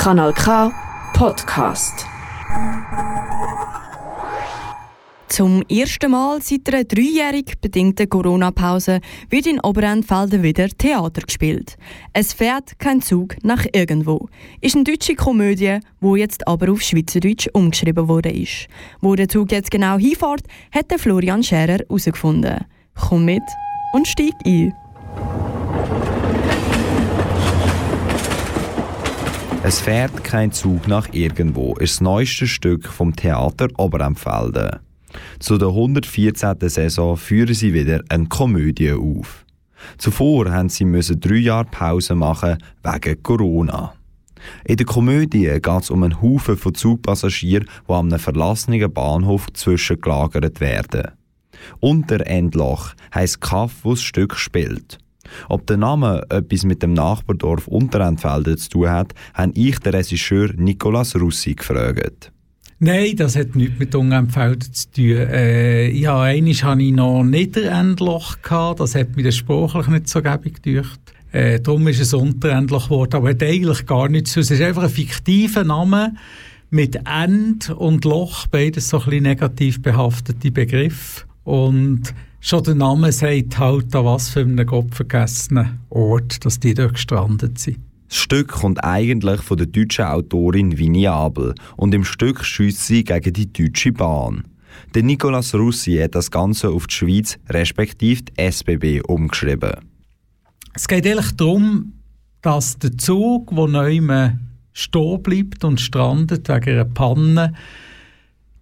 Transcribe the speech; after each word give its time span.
Kanal 0.00 0.32
K 0.32 0.72
Podcast. 1.12 2.06
Zum 5.28 5.62
ersten 5.68 6.10
Mal 6.10 6.40
seit 6.40 6.72
einer 6.72 6.84
dreijährig 6.84 7.60
bedingten 7.60 8.08
Corona-Pause 8.08 9.00
wird 9.28 9.46
in 9.46 9.60
Oberentfelden 9.60 10.42
wieder 10.42 10.68
Theater 10.70 11.20
gespielt. 11.20 11.76
Es 12.14 12.32
fährt 12.32 12.78
kein 12.78 13.02
Zug 13.02 13.36
nach 13.42 13.66
irgendwo. 13.74 14.30
Ist 14.62 14.74
eine 14.74 14.84
deutsche 14.84 15.16
Komödie, 15.16 15.80
wo 16.00 16.16
jetzt 16.16 16.48
aber 16.48 16.72
auf 16.72 16.80
Schweizerdeutsch 16.80 17.50
umgeschrieben 17.52 18.08
wurde 18.08 18.30
ist. 18.30 18.68
Wo 19.02 19.14
der 19.16 19.28
Zug 19.28 19.52
jetzt 19.52 19.70
genau 19.70 19.98
hinfährt, 19.98 20.44
hat 20.72 20.98
Florian 20.98 21.42
Scherer 21.42 21.80
herausgefunden. 21.80 22.64
Komm 22.94 23.26
mit 23.26 23.42
und 23.92 24.08
steig 24.08 24.32
ein. 24.46 24.72
Es 29.70 29.78
fährt 29.78 30.24
kein 30.24 30.50
Zug 30.50 30.88
nach 30.88 31.10
irgendwo 31.12 31.76
ist 31.76 31.94
das 31.94 32.00
neueste 32.00 32.48
Stück 32.48 32.88
vom 32.88 33.14
Theater 33.14 33.68
Oberempfelden. 33.76 34.80
Zu 35.38 35.58
der 35.58 35.68
114. 35.68 36.56
Saison 36.62 37.16
führen 37.16 37.54
sie 37.54 37.72
wieder 37.72 38.02
eine 38.08 38.26
Komödie 38.26 38.90
auf. 38.90 39.44
Zuvor 39.96 40.50
haben 40.50 40.70
sie 40.70 40.84
müssen 40.84 41.20
drei 41.20 41.36
Jahre 41.36 41.66
Pause 41.66 42.16
machen 42.16 42.58
wegen 42.82 43.22
Corona. 43.22 43.94
In 44.64 44.76
der 44.76 44.86
Komödie 44.86 45.46
geht 45.46 45.82
es 45.82 45.90
um 45.90 46.02
einen 46.02 46.20
Haufen 46.20 46.56
von 46.56 46.74
Zugpassagieren, 46.74 47.68
die 47.88 47.92
an 47.92 48.08
einem 48.08 48.18
verlassenen 48.18 48.92
Bahnhof 48.92 49.52
zwischengelagert 49.52 50.60
werden. 50.60 51.12
Unter 51.78 52.26
Endloch 52.26 52.94
heisst 53.14 53.40
Kaff, 53.40 53.72
wo 53.84 53.90
das 53.90 54.02
Stück 54.02 54.34
spielt. 54.34 54.98
Ob 55.48 55.66
der 55.66 55.76
Name 55.76 56.22
etwas 56.28 56.64
mit 56.64 56.82
dem 56.82 56.92
Nachbardorf 56.92 57.68
Unterentfelden 57.68 58.56
zu 58.56 58.68
tun 58.70 58.90
hat, 58.90 59.14
habe 59.34 59.52
ich 59.54 59.78
den 59.78 59.94
Regisseur 59.94 60.50
Nicolas 60.56 61.14
Russi 61.16 61.54
gefragt. 61.54 62.32
Nein, 62.82 63.14
das 63.16 63.36
hat 63.36 63.56
nichts 63.56 63.78
mit 63.78 63.94
Unempfelden 63.94 64.72
zu 64.72 64.90
tun. 64.90 65.04
Äh, 65.04 65.90
ja, 65.90 66.22
einmal 66.22 66.54
hatte 66.54 66.82
ich 66.82 66.92
noch 66.92 67.22
Niederendloch, 67.22 68.36
das 68.76 68.94
hat 68.94 69.16
mir 69.16 69.30
sprachlich 69.32 69.86
nicht 69.88 70.08
so 70.08 70.22
gäbig 70.22 70.62
gedacht. 70.62 71.00
Äh, 71.30 71.60
darum 71.60 71.86
ist 71.88 72.00
es 72.00 72.14
Unterendloch 72.14 72.84
geworden, 72.84 73.16
aber 73.16 73.30
hat 73.30 73.42
eigentlich 73.42 73.84
gar 73.84 74.08
nichts 74.08 74.32
zu 74.32 74.40
Es 74.40 74.50
ist 74.50 74.62
einfach 74.62 74.84
ein 74.84 74.88
fiktiver 74.88 75.62
Name 75.62 76.14
mit 76.70 76.98
End 77.06 77.68
und 77.70 78.04
Loch, 78.04 78.46
beides 78.46 78.88
so 78.88 78.98
ein 78.98 79.04
bisschen 79.04 79.22
negativ 79.24 79.82
behaftete 79.82 80.50
Begriffe. 80.50 81.24
Und 81.44 82.14
schon 82.40 82.62
der 82.64 82.74
Name 82.74 83.12
sagt 83.12 83.58
halt, 83.58 83.94
an 83.94 84.04
was 84.04 84.28
für 84.28 84.40
einen 84.40 84.66
gottvergessenen 84.66 85.80
Ort, 85.90 86.44
dass 86.44 86.60
die 86.60 86.74
dort 86.74 86.94
gestrandet 86.94 87.58
sind. 87.58 87.78
Das 88.08 88.18
Stück 88.18 88.48
kommt 88.48 88.82
eigentlich 88.82 89.40
von 89.40 89.56
der 89.56 89.68
deutschen 89.68 90.04
Autorin 90.04 90.76
Winnie 90.76 91.06
Abel 91.06 91.54
und 91.76 91.94
im 91.94 92.04
Stück 92.04 92.44
schießt 92.44 92.86
sie 92.86 93.04
gegen 93.04 93.32
die 93.32 93.52
Deutsche 93.52 93.92
Bahn. 93.92 94.44
Der 94.94 95.04
Nicolas 95.04 95.54
Russi 95.54 95.96
hat 95.96 96.16
das 96.16 96.30
Ganze 96.30 96.70
auf 96.70 96.88
die 96.88 96.94
Schweiz 96.94 97.38
respektive 97.48 98.22
die 98.22 98.42
SBB 98.42 99.02
umgeschrieben. 99.06 99.74
Es 100.74 100.88
geht 100.88 101.06
eigentlich 101.06 101.32
darum, 101.36 101.92
dass 102.42 102.78
der 102.78 102.96
Zug, 102.98 103.54
der 103.54 103.68
neu 103.68 104.00
stehen 104.72 105.22
bleibt 105.22 105.64
und 105.64 105.80
strandet 105.80 106.48
wegen 106.48 106.70
einer 106.70 106.84
Panne, 106.84 107.52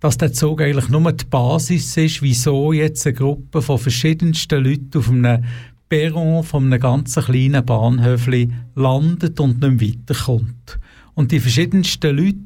dass 0.00 0.16
der 0.16 0.32
Zug 0.32 0.60
eigentlich 0.60 0.88
nur 0.88 1.12
die 1.12 1.24
Basis 1.24 1.96
ist, 1.96 2.22
wieso 2.22 2.72
jetzt 2.72 3.06
eine 3.06 3.14
Gruppe 3.14 3.62
von 3.62 3.78
verschiedensten 3.78 4.62
Leuten 4.62 4.98
auf 4.98 5.10
einem 5.10 5.44
Perron 5.88 6.44
von 6.44 6.66
einem 6.66 6.80
ganz 6.80 7.14
kleinen 7.14 7.64
Bahnhöfli 7.64 8.50
landet 8.74 9.40
und 9.40 9.60
nicht 9.60 10.08
weiterkommt. 10.08 10.78
Und 11.14 11.32
die 11.32 11.40
verschiedensten 11.40 12.16
Leute, 12.16 12.36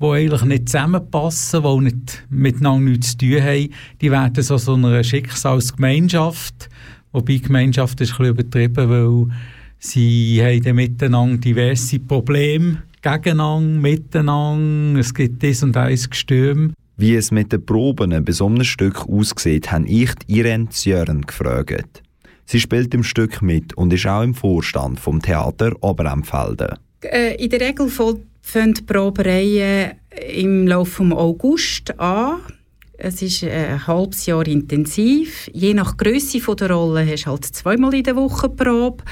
die 0.00 0.06
eigentlich 0.06 0.42
nicht 0.44 0.68
zusammenpassen, 0.68 1.62
die 1.62 1.84
nicht 1.84 2.26
miteinander 2.30 2.90
nichts 2.90 3.12
zu 3.12 3.18
tun 3.18 3.42
haben, 3.42 3.68
die 4.00 4.10
werden 4.10 4.42
so 4.42 4.56
so 4.56 4.74
einer 4.74 5.04
Schicksalsgemeinschaft, 5.04 6.68
wobei 7.12 7.36
Gemeinschaft 7.36 8.00
ist 8.00 8.12
ein 8.12 8.16
bisschen 8.16 8.32
übertrieben, 8.32 8.88
weil 8.88 9.36
sie 9.78 10.42
haben 10.42 10.76
miteinander 10.76 11.38
diverse 11.38 12.00
Probleme 12.00 12.82
gegeneinander, 13.02 13.80
miteinander, 13.80 15.00
es 15.00 15.12
gibt 15.12 15.42
dies 15.42 15.62
und 15.62 15.76
eins 15.76 16.08
Gestürm. 16.08 16.72
Wie 16.96 17.14
es 17.16 17.30
mit 17.30 17.52
den 17.52 17.64
Proben 17.64 18.24
bei 18.24 18.32
so 18.32 18.46
einem 18.46 18.64
Stück 18.64 19.08
aussieht, 19.08 19.72
habe 19.72 19.88
ich 19.88 20.10
Irene 20.26 20.68
Zjören 20.68 21.22
gefragt. 21.22 22.02
Sie 22.44 22.60
spielt 22.60 22.92
im 22.92 23.02
Stück 23.02 23.40
mit 23.40 23.74
und 23.74 23.92
ist 23.92 24.06
auch 24.06 24.22
im 24.22 24.34
Vorstand 24.34 25.00
vom 25.00 25.22
Theater 25.22 25.72
Oberempfelden. 25.80 26.78
Äh, 27.02 27.42
in 27.42 27.50
der 27.50 27.60
Regel 27.60 27.88
fangen 27.88 28.74
die 28.74 28.82
Probereien 28.82 29.92
im 30.34 30.66
Laufe 30.66 31.02
des 31.02 31.12
August 31.12 31.98
an. 31.98 32.40
Es 32.98 33.22
ist 33.22 33.42
ein 33.44 33.86
halbes 33.86 34.26
Jahr 34.26 34.46
intensiv. 34.46 35.48
Je 35.52 35.74
nach 35.74 35.96
Größe 35.96 36.40
der 36.54 36.70
Rolle 36.70 37.06
hast 37.10 37.24
du 37.24 37.30
halt 37.30 37.44
zweimal 37.46 37.94
in 37.94 38.04
der 38.04 38.16
Woche 38.16 38.48
Probe. 38.48 39.02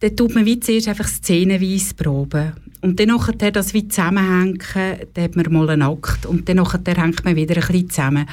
Dann 0.00 0.16
tut 0.16 0.34
man 0.34 0.44
wie 0.44 0.60
zuerst 0.60 0.88
einfach 0.88 1.08
szenenweise 1.08 1.94
proben. 1.94 2.52
Und 2.80 3.00
dann 3.00 3.08
nachher 3.08 3.50
das 3.50 3.74
wie 3.74 3.88
zusammenhängen, 3.88 4.58
dann 5.14 5.24
hat 5.24 5.36
man 5.36 5.52
mal 5.52 5.70
einen 5.70 5.82
Akt 5.82 6.26
und 6.26 6.48
dann 6.48 6.56
nachher 6.56 6.80
hängt 6.86 7.24
man 7.24 7.36
wieder 7.36 7.56
ein 7.56 7.66
bisschen 7.66 7.90
zusammen. 7.90 8.26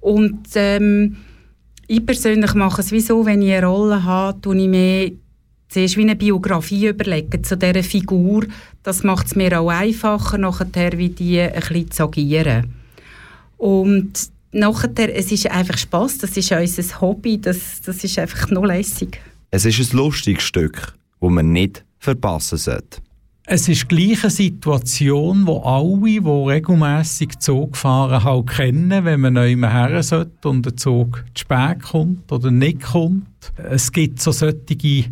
Und 0.00 0.48
ähm, 0.54 1.16
ich 1.86 2.04
persönlich 2.04 2.54
mache 2.54 2.80
es 2.80 2.92
wie 2.92 3.00
so, 3.00 3.24
wenn 3.24 3.42
ich 3.42 3.52
eine 3.52 3.66
Rolle 3.66 4.04
habe, 4.04 4.40
tue 4.40 4.56
ich 4.56 4.68
mir 4.68 5.12
zuerst 5.68 5.96
wie 5.96 6.02
eine 6.02 6.16
Biografie 6.16 6.88
überlegen 6.88 7.42
zu 7.42 7.56
dieser 7.56 7.82
Figur. 7.82 8.44
Das 8.82 9.02
macht 9.02 9.26
es 9.26 9.36
mir 9.36 9.58
auch 9.60 9.70
einfacher, 9.70 10.38
nachher 10.38 10.92
wie 10.96 11.08
die 11.08 11.40
ein 11.40 11.52
bisschen 11.52 11.90
zu 11.90 12.04
agieren. 12.04 12.72
Und 13.56 14.12
nachher, 14.52 15.14
es 15.14 15.32
ist 15.32 15.50
einfach 15.50 15.78
Spass, 15.78 16.18
das 16.18 16.36
ist 16.36 16.52
unser 16.52 17.00
Hobby, 17.00 17.40
das, 17.40 17.80
das 17.84 18.02
ist 18.04 18.18
einfach 18.18 18.50
nur 18.50 18.66
lässig. 18.66 19.20
Es 19.50 19.64
ist 19.64 19.92
ein 19.92 19.96
lustiges 19.96 20.42
Stück, 20.42 20.94
das 21.20 21.30
man 21.30 21.52
nicht 21.52 21.84
verpassen 21.98 22.58
sollte. 22.58 22.98
Es 23.48 23.68
ist 23.68 23.88
gleich 23.88 24.24
eine 24.24 24.30
Situation, 24.30 25.46
wo 25.46 25.60
alle, 25.60 26.20
die 26.20 26.50
regelmässig 26.50 27.38
Zug 27.38 27.76
fahren, 27.76 28.24
halt 28.24 28.48
kennen, 28.48 29.04
wenn 29.04 29.20
man 29.20 29.34
neu 29.34 29.54
her 29.54 30.02
sollte 30.02 30.48
und 30.48 30.66
der 30.66 30.76
Zug 30.76 31.24
zu 31.32 31.44
spät 31.44 31.80
kommt 31.80 32.32
oder 32.32 32.50
nicht 32.50 32.82
kommt. 32.82 33.52
Es 33.56 33.92
gibt 33.92 34.20
so 34.20 34.32
solche 34.32 35.04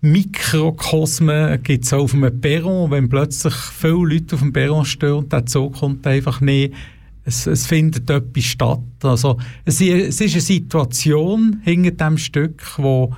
Mikrokosmen 0.00 1.62
gibt 1.62 1.84
es 1.84 1.92
auf 1.92 2.14
einem 2.14 2.40
Perron, 2.40 2.90
wenn 2.90 3.08
plötzlich 3.08 3.54
viele 3.54 4.08
Leute 4.14 4.34
auf 4.34 4.40
dem 4.40 4.52
Perron 4.52 4.84
stehen 4.84 5.12
und 5.12 5.32
der 5.32 5.46
Zug 5.46 5.74
kommt 5.74 6.04
einfach 6.04 6.40
nicht. 6.40 6.74
Es, 7.24 7.46
es 7.46 7.68
findet 7.68 8.10
etwas 8.10 8.44
statt. 8.44 8.80
Also, 9.04 9.38
es, 9.64 9.80
es 9.80 10.20
ist 10.20 10.32
eine 10.32 10.40
Situation 10.40 11.60
hinter 11.62 11.92
dem 11.92 12.18
Stück, 12.18 12.60
wo 12.76 13.14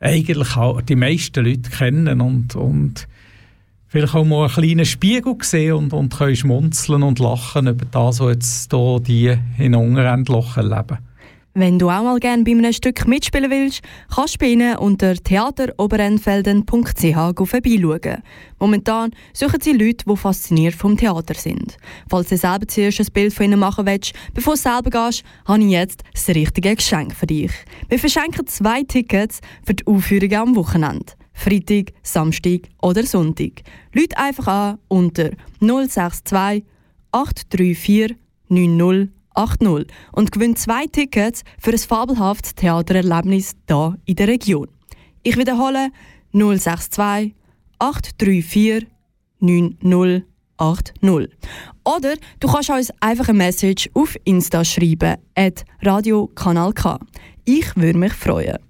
eigentlich 0.00 0.54
auch 0.58 0.82
die 0.82 0.96
meisten 0.96 1.46
Leute 1.46 1.70
kennen 1.70 2.20
und, 2.20 2.56
und 2.56 3.08
vielleicht 3.90 4.14
auch 4.14 4.24
mal 4.24 4.44
einen 4.44 4.52
kleinen 4.52 4.86
Spiegel 4.86 5.36
sehen 5.42 5.74
und, 5.74 5.92
und 5.92 6.16
können 6.16 6.36
schmunzeln 6.36 7.02
und 7.02 7.18
lachen 7.18 7.66
über 7.66 7.84
das, 7.84 8.20
was 8.20 8.30
jetzt 8.30 8.72
hier 8.72 9.00
die 9.00 9.36
in 9.58 9.74
Ungerendloch 9.74 10.56
erleben. 10.56 10.98
Wenn 11.52 11.80
du 11.80 11.90
auch 11.90 12.04
mal 12.04 12.20
gerne 12.20 12.44
bei 12.44 12.52
einem 12.52 12.72
Stück 12.72 13.08
mitspielen 13.08 13.50
willst, 13.50 13.82
kannst 14.14 14.34
du 14.34 14.38
bei 14.38 14.52
ihnen 14.52 14.76
unter 14.76 15.16
theateroberenfelden.ch 15.16 17.36
vorbeischauen. 17.36 18.22
Momentan 18.60 19.10
suchen 19.32 19.60
sie 19.60 19.72
Leute, 19.72 20.04
die 20.08 20.16
fasziniert 20.16 20.76
vom 20.76 20.96
Theater 20.96 21.34
sind. 21.34 21.76
Falls 22.08 22.28
du 22.28 22.36
selber 22.36 22.68
zuerst 22.68 23.00
ein 23.00 23.08
Bild 23.12 23.34
von 23.34 23.46
ihnen 23.46 23.58
machen 23.58 23.84
willst, 23.84 24.12
bevor 24.32 24.54
du 24.54 24.60
selber 24.60 24.90
gehst, 24.90 25.24
habe 25.44 25.64
ich 25.64 25.70
jetzt 25.70 26.04
das 26.12 26.28
richtige 26.28 26.76
Geschenk 26.76 27.16
für 27.16 27.26
dich. 27.26 27.50
Wir 27.88 27.98
verschenken 27.98 28.46
zwei 28.46 28.84
Tickets 28.84 29.40
für 29.66 29.74
die 29.74 29.84
Aufführungen 29.88 30.36
am 30.36 30.54
Wochenende. 30.54 31.14
Freitag, 31.40 31.94
Samstag 32.02 32.68
oder 32.82 33.02
Sonntag. 33.06 33.62
Leute 33.94 34.18
einfach 34.18 34.46
an 34.46 34.78
unter 34.88 35.30
062 35.60 36.64
834 37.12 38.14
9080 38.48 39.86
und 40.12 40.32
gewinnt 40.32 40.58
zwei 40.58 40.86
Tickets 40.86 41.42
für 41.58 41.70
ein 41.70 41.78
fabelhaftes 41.78 42.54
Theatererlebnis 42.56 43.56
hier 43.66 43.96
in 44.04 44.16
der 44.16 44.28
Region. 44.28 44.68
Ich 45.22 45.38
wiederhole 45.38 45.88
062 46.32 47.34
834 47.78 48.86
9080. 49.40 50.26
Oder 51.84 52.16
du 52.38 52.48
kannst 52.48 52.68
uns 52.68 52.92
einfach 53.00 53.28
eine 53.30 53.38
Message 53.38 53.88
auf 53.94 54.14
Insta 54.24 54.62
schreiben, 54.62 55.16
at 55.34 55.64
Radio 55.80 56.26
Kanal 56.34 56.74
K. 56.74 56.98
Ich 57.46 57.74
würde 57.76 57.98
mich 57.98 58.12
freuen. 58.12 58.69